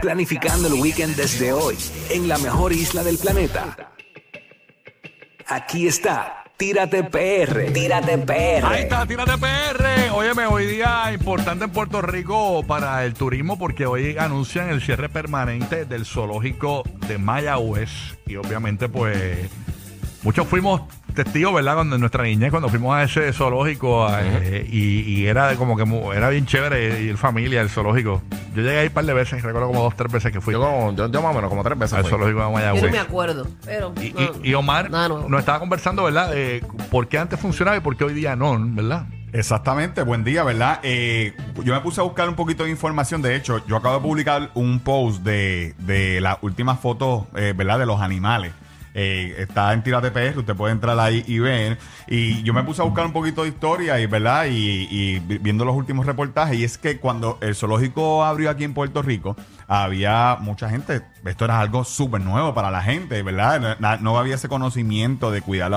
[0.00, 1.76] Planificando el weekend desde hoy
[2.10, 3.92] en la mejor isla del planeta.
[5.46, 8.66] Aquí está, Tírate PR, Tírate PR.
[8.66, 10.10] Ahí está, tírate PR.
[10.12, 15.08] Óyeme, hoy día importante en Puerto Rico para el turismo porque hoy anuncian el cierre
[15.08, 17.90] permanente del zoológico de Mayagüez
[18.26, 19.48] y obviamente pues
[20.24, 20.82] muchos fuimos
[21.24, 21.74] testigos, ¿verdad?
[21.74, 25.76] Cuando en nuestra niñez, cuando fuimos a ese zoológico eh, y, y era de como
[25.76, 28.22] que mu- era bien chévere ir familia el zoológico.
[28.54, 30.60] Yo llegué ahí un par de veces, recuerdo como dos, tres veces que fui Yo,
[30.60, 31.94] como, yo, yo más o menos como tres veces.
[31.94, 32.10] al fui.
[32.10, 32.92] zoológico de Yo no Mayagüez.
[32.92, 33.92] me acuerdo, pero...
[34.00, 36.30] Y, no, y- y Omar nos estaba conversando, ¿verdad?
[36.30, 39.06] De por qué antes funcionaba y por qué hoy día no, ¿verdad?
[39.32, 40.80] Exactamente, buen día, ¿verdad?
[40.82, 43.20] Eh, yo me puse a buscar un poquito de información.
[43.20, 47.78] De hecho, yo acabo de publicar un post de, de las últimas fotos, eh, ¿verdad?
[47.78, 48.52] De los animales.
[49.00, 51.78] Eh, está en Tírate PR, usted puede entrar ahí y ver.
[52.08, 54.46] Y yo me puse a buscar un poquito de historia y, ¿verdad?
[54.46, 56.58] Y, y vi- viendo los últimos reportajes.
[56.58, 59.36] Y es que cuando el zoológico abrió aquí en Puerto Rico,
[59.68, 61.02] había mucha gente.
[61.24, 63.78] Esto era algo súper nuevo para la gente, ¿verdad?
[64.00, 65.72] No, había ese conocimiento de cuidar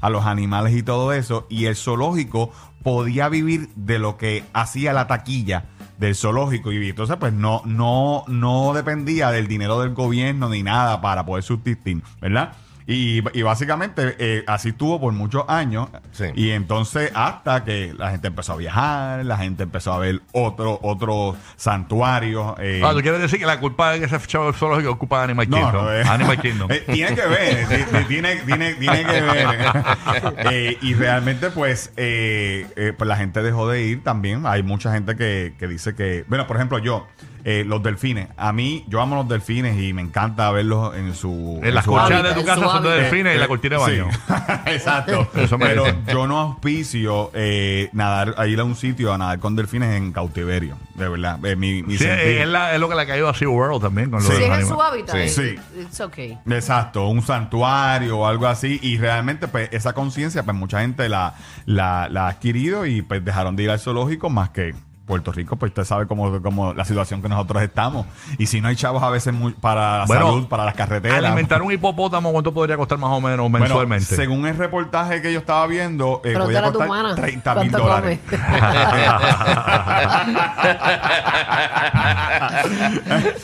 [0.00, 1.46] a los animales y todo eso.
[1.50, 2.52] Y el zoológico
[2.84, 5.64] podía vivir de lo que hacía la taquilla
[6.00, 11.00] del zoológico y entonces pues no no no dependía del dinero del gobierno ni nada
[11.02, 12.54] para poder subsistir, ¿verdad?
[12.92, 16.24] Y, y básicamente eh, así estuvo por muchos años Sí.
[16.34, 20.78] y entonces hasta que la gente empezó a viajar, la gente empezó a ver otros
[20.82, 22.54] otros santuarios.
[22.58, 25.48] eh, Ah, ¿tú quieres decir que la culpa de que ese chavo zoológico ocupa Animal
[25.48, 25.84] no, Kingdom?
[25.84, 26.02] no, eh.
[26.08, 26.68] Animal Kingdom.
[26.70, 29.46] Eh, tiene que ver, ti- tiene, tiene, tiene que ver.
[30.50, 34.46] Eh, y realmente, pues, eh, eh, pues la gente dejó de ir también.
[34.46, 37.06] Hay mucha gente que, que dice que, bueno, por ejemplo, yo,
[37.44, 38.28] eh, los delfines.
[38.36, 41.60] A mí, yo amo los delfines y me encanta verlos en su.
[41.62, 43.10] en las su colchas de tu en casa son de hábitat.
[43.10, 44.08] delfines y la cortina de baño.
[44.10, 44.32] Sí.
[44.66, 45.28] Exacto.
[45.58, 49.96] Pero yo no auspicio eh, nadar, a ir a un sitio a nadar con delfines
[49.96, 50.76] en cautiverio.
[50.94, 51.44] De verdad.
[51.44, 54.10] Eh, mi, mi Sí, es, la- es lo que le ha caído a SeaWorld también
[54.10, 54.36] con los Sí.
[54.36, 54.68] Si es en animales.
[54.68, 55.22] su hábitat, Sí.
[55.22, 55.56] es- Sí.
[55.80, 56.38] it's okay.
[56.48, 58.78] Exacto, un santuario o algo así.
[58.82, 61.34] Y realmente, pues, esa conciencia, pues, mucha gente la,
[61.66, 64.74] la, la ha adquirido y pues dejaron de ir al zoológico más que
[65.10, 68.06] Puerto Rico, pues usted sabe cómo, cómo la situación que nosotros estamos.
[68.38, 71.18] Y si no hay chavos a veces muy- para la Bueno, salud, para las carreteras.
[71.18, 74.14] Alimentar un hipopótamo, ¿cuánto podría costar más o menos Bueno, mensualmente?
[74.14, 77.14] según el reportaje que yo estaba viendo, eh, Pero podía tú eres tu costar humana.
[77.16, 78.18] 30 mil ¿Cuánto dólares.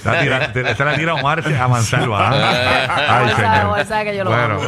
[0.04, 2.28] La tira, te, te la tira Omar a Mansalva.
[2.30, 3.20] ¿ah?
[3.24, 3.66] Ay, señor.
[3.66, 4.58] Omar sabe que yo lo Bueno.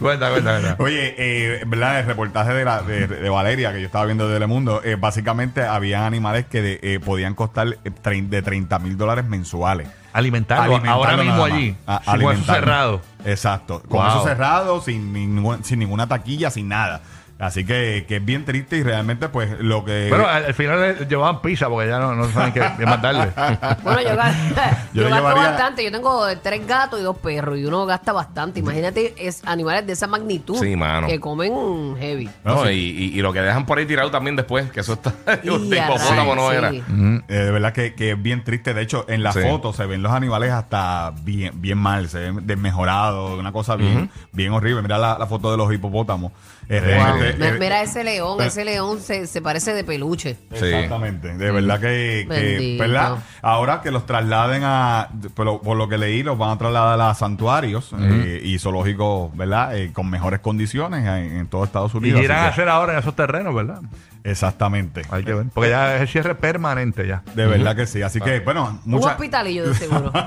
[0.00, 0.76] cuenta, cuenta, cuenta.
[0.78, 2.00] Oye, eh, ¿verdad?
[2.00, 5.62] El reportaje de, la, de, de Valeria que yo estaba viendo de Telemundo, eh, básicamente
[5.64, 9.88] habían animales que de- eh, podían costar eh, de 30 mil dólares mensuales.
[10.12, 11.76] Alimentarlo, ahora mismo allí.
[11.86, 13.00] A- sin hueso cerrado.
[13.24, 13.82] Exacto.
[13.88, 14.08] Con Wow.
[14.08, 17.00] eso cerrado, sin, ningún- sin ninguna taquilla, sin nada.
[17.36, 20.06] Así que, que es bien triste y realmente, pues, lo que.
[20.08, 23.32] Bueno, al, al final le llevaban pizza porque ya no, no saben qué, qué mandarle.
[23.82, 24.08] Bueno, yo,
[24.94, 25.84] Yo yo gasto llevaría- bastante.
[25.84, 27.58] Yo tengo tres gatos y dos perros.
[27.58, 28.60] Y uno gasta bastante.
[28.60, 31.08] Imagínate es animales de esa magnitud Sí, mano.
[31.08, 32.30] que comen heavy.
[32.44, 32.70] No, sí.
[32.70, 35.12] y, y- y lo que dejan por ahí tirado también después, que eso está.
[35.44, 36.70] un Y a hipopótamo no era.
[36.70, 36.82] sí.
[37.28, 38.74] Eh, de verdad que, que es bien triste.
[38.74, 39.40] De hecho, en la Sí.
[39.42, 44.08] foto se ven los animales hasta bien, bien mal, se ven desmejorados, una cosa bien,
[44.32, 44.82] bien horrible.
[44.82, 46.30] Mira la, la foto de los hipopótamos.
[46.68, 47.23] Eh, Wow.
[47.30, 48.40] Eh, Mira ese león.
[48.40, 50.36] eh, Ese león se, se parece de peluche.
[50.50, 52.76] Exactamente, de verdad que, que.
[52.78, 53.18] ¿verdad?
[53.42, 57.00] Ahora que los trasladen a, por lo, por lo que leí, los van a trasladar
[57.00, 59.76] a santuarios eh, y zoológicos, ¿verdad?
[59.76, 62.22] Eh, con mejores condiciones en, en todo Estados Y Unidos.
[62.22, 63.80] irán a hacer ahora en esos terrenos, ¿verdad?
[64.24, 65.02] Exactamente.
[65.10, 65.46] Hay que ver.
[65.52, 67.22] Porque ya es el cierre permanente ya.
[67.34, 68.00] De verdad que sí.
[68.02, 69.12] Así que, bueno, Un muchas.
[69.12, 70.10] hospitalillo de seguro.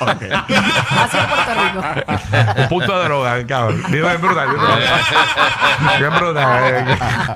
[0.00, 0.22] Ok.
[0.30, 2.60] Así en Puerto Rico.
[2.62, 3.82] Un punto de droga, cabrón.
[3.90, 4.48] Bien brutal.
[4.48, 4.80] Bien brutal.
[5.98, 7.34] Bien brutal.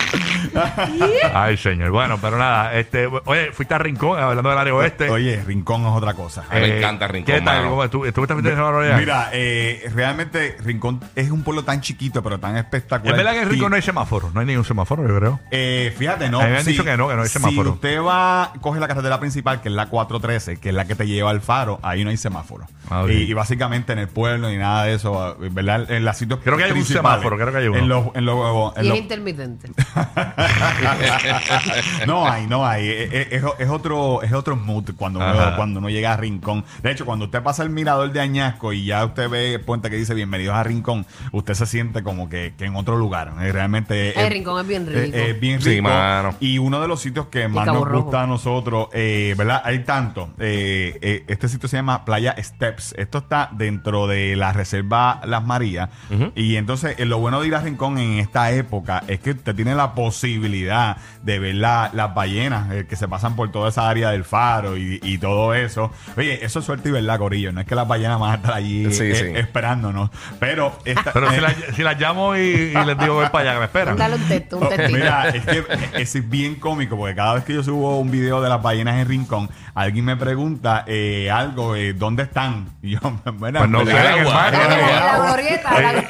[1.35, 1.91] Ay, señor.
[1.91, 5.09] Bueno, pero nada, este, oye, fuiste a Rincón, hablando del área oeste.
[5.11, 6.45] Oye, Rincón es otra cosa.
[6.51, 7.57] A mí me Eh, encanta Rincón, ¿Qué tal?
[7.59, 7.71] mano.
[7.71, 8.97] ¿Cómo ¿Tú, ¿Estuviste semana allá?
[8.97, 13.15] Mira, eh, realmente Rincón es un pueblo tan chiquito, pero tan espectacular.
[13.15, 15.41] es verdad que en Rincón no hay semáforo, no hay ningún semáforo, yo creo.
[15.51, 16.41] Eh, fíjate, no.
[16.41, 17.71] A mí me han dicho que no, que no hay semáforo.
[17.71, 20.95] Si usted va, coge la carretera principal, que es la 413, que es la que
[20.95, 22.67] te lleva al faro, ahí no hay semáforo.
[22.89, 23.11] Ah, ok.
[23.11, 25.91] y, y básicamente en el pueblo ni nada de eso, ¿verdad?
[25.91, 27.79] En los sitios Creo que hay un principales, semáforo, creo que hay uno.
[27.79, 29.71] En los, en los, en Y es los- intermitente.
[32.07, 32.89] no hay, no hay.
[32.89, 36.65] Es, es- es otro, es otro mood cuando uno, cuando uno llega a Rincón.
[36.83, 39.91] De hecho, cuando usted pasa el mirador de Añasco y ya usted ve el puente
[39.91, 43.33] que dice bienvenidos a Rincón, usted se siente como que, que en otro lugar.
[43.41, 45.17] Eh, Realmente Ay, Rincón es bien rico.
[45.17, 45.83] es bien Sí, rico.
[45.89, 46.35] mano.
[46.41, 48.03] Y uno de los sitios que más nos Rojo.
[48.05, 49.63] gusta a nosotros, eh, ¿verdad?
[49.65, 50.31] Hay tanto.
[50.39, 52.95] Eh, eh, este sitio se llama Playa Steps.
[52.97, 55.91] Esto está dentro de la Reserva Las Marías.
[56.35, 59.55] Y entonces, eh, lo bueno de ir a Rincón en esta época es que usted
[59.55, 63.89] tiene la posibilidad de ver la- las ballenas eh, que se pasan por toda esa
[63.89, 65.91] área del faro y, y todo eso.
[66.17, 67.53] Oye, eso es suerte y verdad, Corillo.
[67.53, 69.25] No es que las ballenas van a estar allí Sí, eh, sí.
[69.39, 70.11] esperándonos.
[70.39, 73.43] Pero, esta- Pero si, eh, la, si las llamo y, y les digo voy para
[73.43, 73.97] allá, que me esperan.
[73.97, 74.71] Dale un texto, un Oh.
[74.93, 78.41] Mira, es que es es bien cómico porque cada vez que yo subo un video
[78.43, 82.69] de las ballenas en Rincón, alguien me pregunta eh, algo, eh, ¿dónde están?
[82.83, 83.01] Y yo,
[83.35, 84.17] bueno, Pues no sé, la-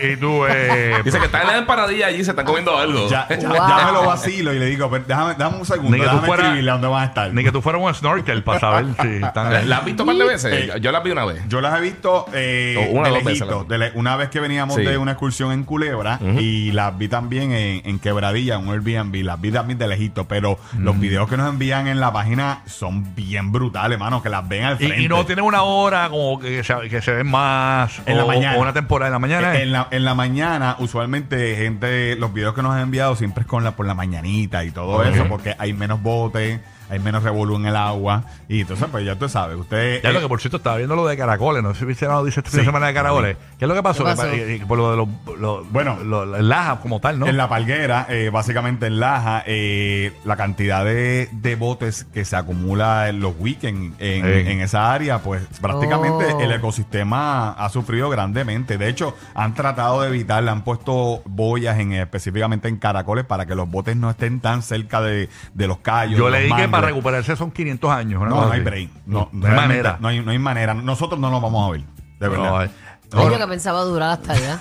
[0.01, 3.09] Y, y tú, eh, Dice que están en la empanadilla allí, se están comiendo algo.
[3.09, 3.57] Ya, ya- Wow.
[3.69, 6.11] ya me lo vacilo y le digo, "Pero déjame, déjame un segundo, Ni que tú
[6.11, 7.33] déjame fueras- escribirle a dónde van a estar.
[7.35, 10.09] ni que tú fueras un snorkel para saber si están ¿La, la has visto un
[10.09, 10.53] par de veces?
[10.53, 11.43] Eh, Yo- Yo la vi una vez.
[11.49, 13.69] Yo las he visto eh, O una o de dos veces lejito, las vi.
[13.73, 14.83] de le- una vez que veníamos Sí.
[14.83, 19.23] de una excursión en Culebra y las vi también en, en Quebradilla, en un Airbnb,
[19.25, 21.01] las vi también de lejito, pero los Mm.
[21.01, 24.77] videos que nos envían en la página son bien brutales, mano, que las ven al
[24.77, 25.01] frente.
[25.01, 28.21] Y, y no tienen una hora como que se, que se ven más En o,
[28.21, 28.57] la mañana.
[28.57, 29.55] o una temporada en la mañana.
[29.57, 29.63] ¿eh?
[29.63, 33.47] En la, en la mañana, usualmente, gente, los videos que nos han enviado siempre es
[33.47, 36.59] con la, por la mañanita y todo eso, porque hay menos botes,
[36.91, 38.25] hay menos revolú en el agua.
[38.49, 40.03] Y entonces, pues ya tú sabes, usted.
[40.03, 42.07] Ya eh, lo que por cierto estaba viendo lo de caracoles, no sé si viste
[42.07, 42.65] la noticia este fin Sí.
[42.65, 43.37] de semana de caracoles.
[43.59, 44.05] ¿Qué es lo que pasó?
[44.05, 44.31] ¿Qué pasó?
[44.31, 44.97] Que, por lo de
[45.39, 45.99] los, Bueno.
[46.37, 47.27] el Laja como tal, ¿no?
[47.27, 52.37] En la palguera, eh, básicamente en Laja, eh, la cantidad de, de botes que se
[52.37, 54.51] acumula en los weekends en, Sí.
[54.51, 56.41] en esa área, pues prácticamente Oh.
[56.41, 58.79] el ecosistema ha sufrido grandemente.
[58.79, 63.47] De hecho, han tratado de evitar, le han puesto boyas en, específicamente en caracoles para
[63.47, 66.19] que los botes no estén tan cerca de, de los callos.
[66.19, 68.23] Yo leí que para recuperarse son 500 años.
[68.29, 68.91] No, hay break.
[69.07, 69.97] No, no hay manera.
[70.01, 70.75] No hay, no hay manera.
[70.75, 71.83] Nosotros no lo vamos a ver.
[72.19, 72.71] De verdad.
[73.13, 74.57] No, no, yo que pensaba durar hasta allá.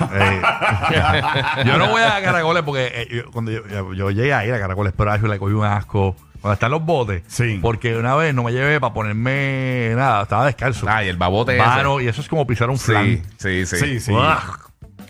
[1.66, 4.54] yo no voy a caracoles porque eh, yo- cuando yo, yo- yo llegué a ir
[4.54, 6.16] a caracoles, pero ay, le cogí un asco.
[6.42, 7.60] Cuando están los botes, Sí.
[7.62, 10.88] porque una vez no me llevé para ponerme nada, estaba descalzo.
[10.90, 11.66] Ay, el babote ese.
[11.66, 13.22] Mano, y eso es como pisar un flan.
[13.38, 14.00] Sí, sí, sí.
[14.00, 14.14] Sí.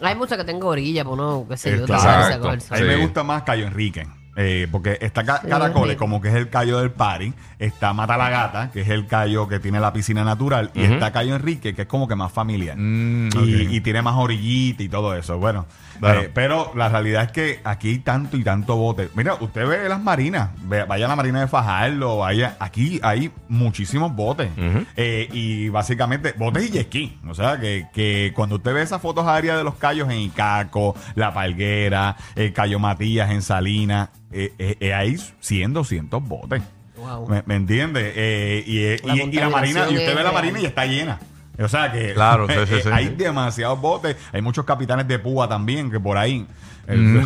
[0.01, 1.83] Hay muchas que tengo orilla, pues no, qué sé yo.
[1.83, 2.50] Exacto.
[2.50, 4.07] A mí me gusta más Cayo Enrique.
[4.35, 7.33] Eh, porque está Ca- Caracoles, como que es el callo del party.
[7.57, 10.71] Está Mata la Gata, que es el callo que tiene la piscina natural.
[10.73, 12.77] Y está Cayo Enrique, que es como que más familiar.
[12.77, 13.71] Mm, y, ok.
[13.71, 15.37] y tiene más orillita y todo eso.
[15.39, 15.65] Bueno,
[16.01, 19.09] eh, pero la realidad es que aquí hay tanto y tanto bote.
[19.15, 20.51] Mira, usted ve las marinas.
[20.63, 22.55] Ve- vaya a la marina de Fajardo, vaya.
[22.59, 24.49] Aquí hay muchísimos botes.
[24.95, 27.19] Eh, y básicamente, botes y jet ski.
[27.27, 30.95] O sea, que, que cuando usted ve esas fotos aéreas de los callos en Icaco,
[31.15, 36.61] La Palguera, el Cayo Matías en Salinas, eh, eh, eh, hay 100, 200 botes.
[36.97, 37.27] Wow.
[37.29, 38.11] ¿Me, me entiende?
[38.15, 40.85] Eh, y, eh, La y- y la marina, y usted ve la marina y está
[40.85, 41.19] llena.
[41.61, 42.89] O sea que Claro, sí, sí, sí.
[42.92, 44.15] hay demasiados botes.
[44.31, 46.45] Hay muchos capitanes de púa también que por ahí.
[46.89, 47.25] Eh,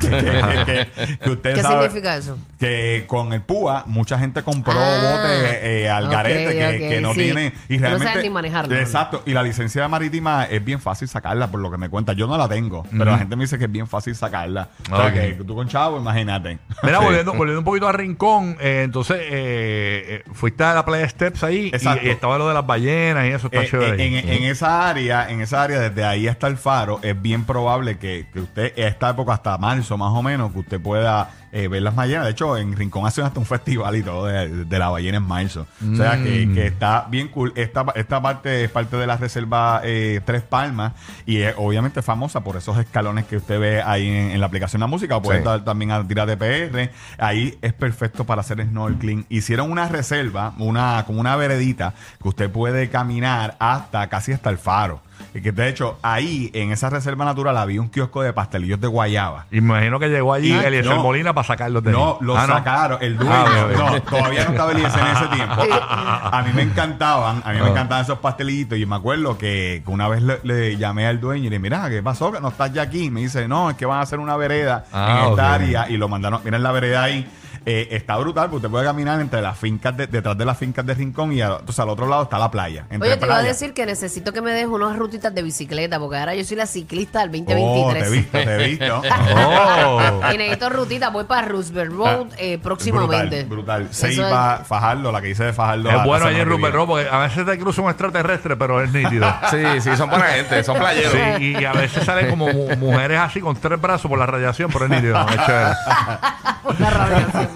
[0.00, 2.38] que, que- que usted ¿Qué sabe significa eso?
[2.58, 6.78] que con el púa mucha gente compró Ah, botes eh, al ok, garete que, ok,
[6.90, 7.20] que no sí.
[7.20, 8.74] tiene y Que no realmente saben ni manejarlo.
[8.76, 12.26] exacto y la licencia marítima es bien fácil sacarla por lo que me cuenta yo
[12.26, 15.06] no la tengo pero la gente me dice que es bien fácil sacarla o sea
[15.06, 15.12] Ok.
[15.12, 17.04] que tú con chavo imagínate Mira, Sí.
[17.04, 21.42] volviendo, volviendo un poquito a Rincón, eh, entonces eh, eh, fuiste a la playa Steps
[21.44, 22.06] ahí y, Exacto.
[22.06, 24.02] y estaba lo de las ballenas y eso está Eh, chévere.
[24.02, 24.16] eh, ahí.
[24.18, 27.98] en, en esa área, en esa área, desde ahí hasta el faro, es bien probable
[27.98, 31.68] que, que usted, a esta época hasta marzo más o menos, que usted pueda eh,
[31.68, 32.24] ver las ballenas.
[32.24, 35.22] De hecho, en Rincón hacen hasta un festival y todo de, de la ballena en
[35.22, 35.66] marzo.
[35.92, 36.54] O sea que, Mm.
[36.54, 37.52] que está bien cool.
[37.54, 40.92] Esta, esta parte es parte de la reserva eh, Tres Palmas
[41.26, 44.80] y es obviamente famosa por esos escalones que usted ve ahí en, en la aplicación
[44.80, 45.20] de la música.
[45.20, 45.42] Puede Sí.
[45.44, 46.90] estar también a tirar de PR.
[47.18, 49.26] Ahí es perfecto para hacer snorkeling.
[49.28, 54.58] Hicieron una reserva, una como una veredita que usted puede caminar hasta casi hasta el
[54.58, 55.00] faro.
[55.42, 59.46] Que de hecho, ahí en esa reserva natural había un kiosco de pastelillos de guayaba.
[59.50, 61.02] Imagino que llegó allí Ah, Eliezer no.
[61.02, 62.16] Molina para sacarlos de No, ahí.
[62.20, 62.98] lo Ah, sacaron.
[63.02, 63.32] El dueño.
[63.34, 65.62] Ah, no, todavía no estaba Eliezer en ese tiempo.
[65.72, 67.70] A mí me encantaban, a mí me Ah.
[67.70, 68.78] encantaban esos pastelitos.
[68.78, 71.90] Y me acuerdo que, una vez le, le llamé al dueño y le dije, mira,
[71.90, 72.30] ¿qué pasó?
[72.30, 73.10] Que no estás ya aquí.
[73.10, 75.90] Me dice, no, es que van a hacer una vereda Ah, en esta área.
[75.90, 77.28] Y lo mandaron, miren la vereda ahí.
[77.66, 80.84] Eh, está brutal, porque usted puede caminar entre las fincas, de- detrás de las fincas
[80.84, 82.86] de Rincón y a- entonces al otro lado está la playa.
[82.90, 85.98] Entre Oye, te iba a decir que necesito que me des unas rutitas de bicicleta,
[85.98, 88.10] porque ahora yo soy la ciclista del Oh, te he 2023.
[88.10, 89.02] visto, te he visto.
[89.46, 90.00] Oh.
[90.32, 93.44] y necesito rutitas, voy para Roosevelt Road eh, próximamente.
[93.44, 93.88] Brutal, brutal.
[93.90, 95.90] Eso es- Fajardo, la que hice de Fajardo.
[95.90, 96.70] Es bueno allí en viene.
[96.70, 99.26] Road porque a veces te cruza un extraterrestre, pero es nítido.
[99.50, 101.12] Sí, sí, son buena gente, son playeros.
[101.38, 104.70] Sí, y a veces salen como mu- mujeres así con tres brazos por la radiación,
[104.72, 105.18] pero es nítido.
[105.28, 105.36] Es
[106.72, 106.78] chévere.
[106.78, 107.48] Una radiación.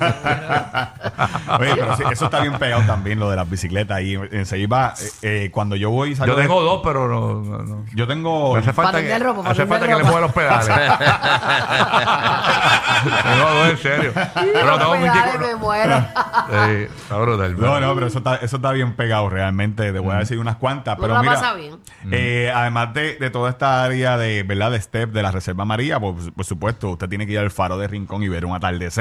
[1.60, 3.96] Oye, pero sí, eso está bien pegado también, lo de las bicicletas.
[3.98, 7.08] ahí en Seiba, eh, eh, cuando yo voy y salgo Yo de- tengo dos, pero
[7.08, 7.40] no.
[7.42, 7.84] no, no.
[7.94, 8.52] Yo tengo.
[8.54, 10.68] Me hace falta Para que, ropa, hace falta que le mueva los pedales.
[13.22, 14.12] tengo dos, en serio.
[14.14, 15.44] Pero tengo pedales chico.
[15.46, 15.98] me muero.
[15.98, 17.60] Sí, está brutal.
[17.60, 19.92] No, no, pero eso está, eso está bien pegado realmente.
[19.92, 20.96] Te voy a decir unas cuantas.
[21.00, 21.78] Pero la mira, pasa bien.
[22.10, 24.70] eh, además de, de toda esta área de, ¿verdad?
[24.70, 27.78] de STEP, de la Reserva María, pues, por supuesto, usted tiene que ir al faro
[27.78, 28.98] de Rincón y ver un atardecer.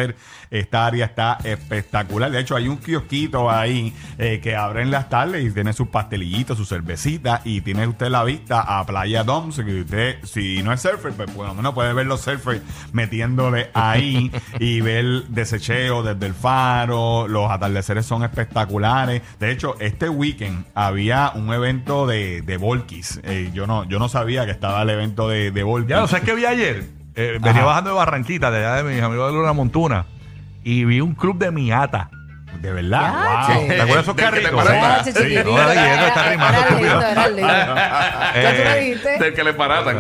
[0.49, 2.31] Esta área está espectacular.
[2.31, 5.89] De hecho, hay un kiosquito ahí eh, que abre en las tardes y tiene sus
[5.89, 9.57] pastelillitos, sus cervecitas y tiene usted la vista a Playa Doms.
[9.57, 12.61] Que usted, si no es surfer, pues por lo menos puede ver los surfers
[12.93, 17.27] metiéndole ahí y ver el desecheo desde el faro.
[17.27, 19.21] Los atardeceres son espectaculares.
[19.39, 23.19] De hecho, este weekend había un evento de, de Volkis.
[23.23, 25.89] Eh, yo, no, yo no sabía que estaba el evento de, de Volkis.
[25.89, 26.97] Ya, ¿sabes qué vi ayer?
[27.17, 27.65] Eh, venía Ajá.
[27.65, 30.05] bajando de Barranquita, de allá de mis amigos de Luna Montuna,
[30.63, 32.11] y vi un club de Miata.
[32.61, 33.01] De verdad.
[33.01, 33.47] Ya, wow.
[33.61, 33.67] che.
[33.67, 34.65] ¿Te acuerdas de esos carritos?
[34.67, 36.89] Ah, chiquitito, no, era- Guillermo está rimando, estúpido.
[36.93, 37.47] lindo, era lindo.
[37.47, 39.17] ¿Ya tú lo Eh?
[39.19, 39.97] Del que le paratan.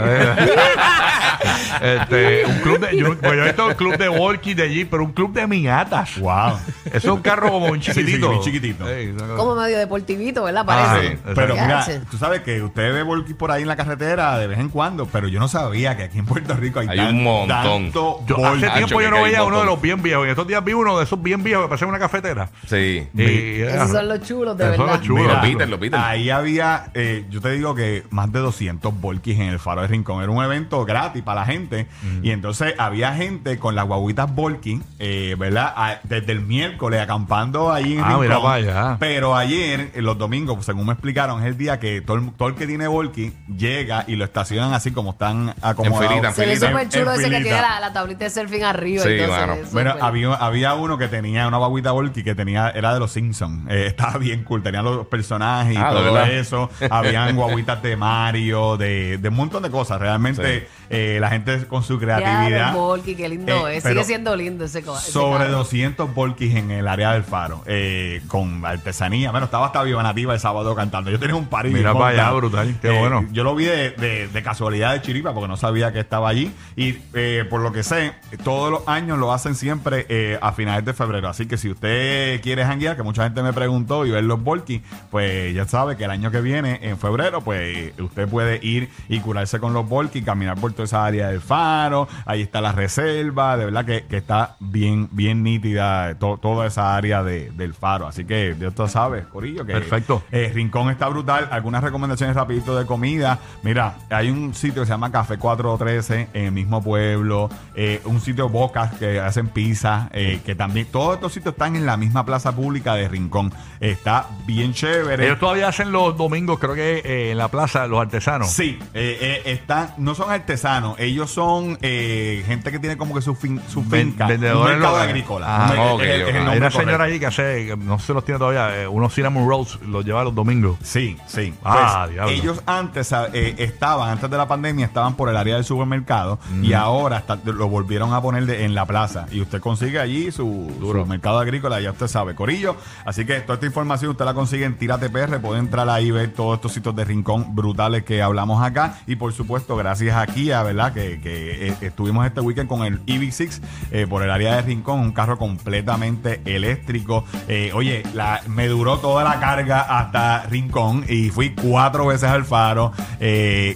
[1.81, 4.85] este, un club de, yo, pues yo he visto un club de walkie de allí,
[4.85, 6.17] pero un club de Miatas.
[6.19, 6.57] Wow.
[6.85, 8.31] Eso es un carro como un Sí, sí, chiquitito.
[8.31, 8.85] muy chiquitito.
[8.87, 10.63] Sí, Como medio deportivito, ¿verdad?
[10.67, 11.15] Ah, Parece.
[11.15, 11.21] sí.
[11.35, 14.59] Pero mira, tú sabes que usted ve volkis por ahí en la carretera de vez
[14.59, 17.23] en cuando, pero yo no sabía que aquí en Puerto Rico hay, Hay tan- un
[17.23, 17.47] montón.
[17.63, 20.27] tanto Yo, hace tiempo yo no veía un uno de los bien viejos.
[20.27, 22.46] Y estos días vi uno de esos bien viejos que parecía una cafetera.
[22.67, 23.07] Sí.
[23.13, 24.99] Y, Esos son los chulos, de Esos son verdad.
[24.99, 25.23] los chulos.
[25.23, 25.99] Mira, Mira, Peter, lo Peter.
[25.99, 29.87] Ahí había, eh, yo te digo que más de 200 volkis en el Faro de
[29.87, 30.21] Rincón.
[30.23, 31.87] Era un evento gratis para la gente.
[32.21, 35.73] Y entonces había gente con las guaguitas volkis, eh, ¿verdad?
[35.75, 38.21] A- desde el miércoles acampando ahí en Ah, Rincón.
[38.21, 38.97] mira para allá.
[38.99, 42.31] Pero ayer, en los domingos, pues, según me explicaron, es el día que todo el,
[42.33, 46.07] todo el que tiene volky llega y lo estacionan así como están acomodados.
[46.09, 46.67] filita, en Se ve filita.
[46.71, 49.03] súper chulo En ese que tiene la, la tablita de surfing arriba.
[49.03, 49.27] Sí, ve
[49.71, 53.69] Bueno, había, había uno que tenía una baguita volky que tenía, era de los Simpsons.
[53.69, 54.63] Eh, estaba bien cool.
[54.63, 56.31] Tenía los personajes y Ah, ¿de todo verdad?
[56.31, 56.69] eso.
[56.89, 59.99] Habían guaguitas de Mario, de, de un montón de cosas.
[59.99, 62.73] Realmente, eh, la gente con su creatividad.
[62.73, 63.83] volky, qué lindo Eh, es.
[63.83, 65.57] Sigue siendo lindo ese, ese Sobre carro.
[65.57, 69.31] 200 volkis en el área del faro, eh, con artesanía.
[69.31, 71.11] Bueno, estaba hasta Viva Nativa el sábado cantando.
[71.11, 71.69] Yo tenía un party.
[71.71, 72.75] Mira para allá, brutal.
[72.81, 73.25] Qué bueno.
[73.31, 76.51] Yo lo vi de, de- de casualidad de Chiripa porque no sabía que estaba allí.
[76.75, 78.13] Y eh, por lo que sé,
[78.43, 81.27] todos los años lo hacen siempre eh, a finales de febrero.
[81.29, 84.81] Así que si usted quiere janguear, que mucha gente me preguntó y ver los volkis,
[85.11, 89.19] pues ya sabe que el año que viene, en febrero, pues usted puede ir y
[89.19, 92.07] curarse con los volkis, caminar por toda esa área del faro.
[92.25, 93.57] Ahí está la reserva.
[93.57, 98.07] De verdad que, que está bien, bien nítida to- toda esa área de- del faro.
[98.07, 99.65] Así que Dios te sabe, Corillo.
[99.65, 100.23] Que, Perfecto.
[100.31, 101.47] eh, Rincón está brutal.
[101.51, 103.39] Algunas recomendaciones rapidito de comida.
[103.63, 107.49] Mira, hay un sitio que se llama Café 413 en el mismo pueblo.
[107.75, 110.09] eh, un sitio Bocas que hacen pizza.
[110.13, 113.53] eh, que también todos estos sitios están en la misma plaza pública de Rincón.
[113.79, 115.25] Está bien chévere.
[115.25, 118.49] Ellos todavía hacen los domingos, creo que eh, en la plaza, los artesanos.
[118.49, 123.21] Sí, eh, eh, están, no son artesanos, ellos son eh, gente que tiene como que
[123.21, 125.45] su, fin, su Ven- finca, un vendedores mercado agrícola.
[125.47, 128.25] Ah, Un- ok, es- es el Hay una señora ahí que hace, no se los
[128.25, 130.77] tiene todavía, unos cinnamon rolls, los lleva los domingos.
[130.83, 131.53] Sí, sí.
[131.63, 132.33] Ah, Pues, diablo.
[132.33, 133.13] ellos antes
[133.57, 137.67] estaban, antes de la pandemia, estaban por el área del supermercado y ahora está- lo
[137.67, 139.25] volvieron a poner de- en la plaza.
[139.31, 142.75] Y usted consigue allí su, su mercado agrícola, ya usted sabe, Corillo.
[143.05, 145.39] Así que toda esta información usted la consigue en Tírate PR.
[145.39, 148.99] Puede entrar ahí y ver todos estos sitios de rincón brutales que hablamos acá.
[149.07, 150.93] Y por supuesto, gracias a Kia, ¿verdad?
[150.93, 153.61] Que, que, eh, estuvimos este weekend con el EV6
[153.91, 157.25] eh, por el área de rincón, un carro completamente eléctrico.
[157.47, 162.45] Eh, oye, la, me duró toda la carga hasta Rincón y fui cuatro veces al
[162.45, 162.93] faro.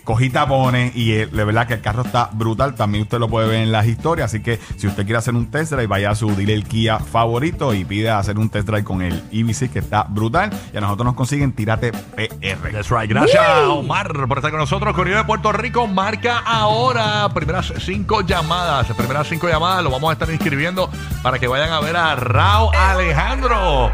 [0.03, 2.75] Cogí tapones y de verdad que el carro está brutal.
[2.75, 4.31] También usted lo puede ver en las historias.
[4.31, 7.73] Así que si usted quiere hacer un test drive, vaya a su dealer Kia favorito
[7.73, 10.51] y pida hacer un test drive con el EV6 que está brutal.
[10.74, 12.72] Y a nosotros nos consiguen Tírate PR.
[12.72, 13.10] That's right.
[13.10, 14.96] Gracias, Omar, por estar con nosotros.
[14.96, 17.30] Corrido de Puerto Rico marca ahora.
[17.34, 18.88] Primeras cinco llamadas.
[18.96, 20.90] Primeras cinco llamadas lo vamos a estar inscribiendo
[21.22, 23.92] para que vayan a ver a Rao Alejandro.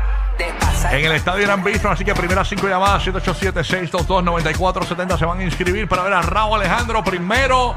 [0.91, 5.87] En el estadio Irán Bistro, así que primeras cinco llamadas, 787-622-9470 se van a inscribir
[5.87, 7.73] para ver a Rao Alejandro primero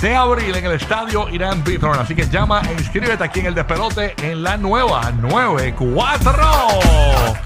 [0.00, 1.92] de abril en el estadio Irán Bistro.
[1.92, 7.38] Así que llama e inscríbete aquí en el despelote en la nueva 94.